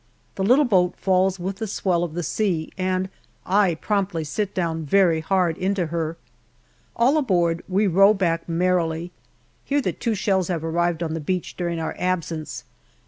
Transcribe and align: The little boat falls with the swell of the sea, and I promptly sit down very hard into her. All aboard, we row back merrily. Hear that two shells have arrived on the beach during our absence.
The 0.33 0.41
little 0.43 0.65
boat 0.65 0.95
falls 0.97 1.37
with 1.39 1.57
the 1.57 1.67
swell 1.67 2.03
of 2.03 2.15
the 2.15 2.23
sea, 2.23 2.71
and 2.75 3.07
I 3.45 3.75
promptly 3.75 4.23
sit 4.23 4.55
down 4.55 4.83
very 4.83 5.19
hard 5.19 5.59
into 5.59 5.85
her. 5.93 6.17
All 6.95 7.19
aboard, 7.19 7.61
we 7.69 7.85
row 7.85 8.15
back 8.15 8.49
merrily. 8.49 9.11
Hear 9.63 9.79
that 9.81 9.99
two 9.99 10.15
shells 10.15 10.47
have 10.47 10.63
arrived 10.63 11.03
on 11.03 11.13
the 11.13 11.19
beach 11.21 11.55
during 11.55 11.79
our 11.79 11.95
absence. 11.99 12.63